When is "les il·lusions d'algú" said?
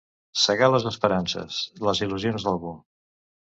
1.89-2.75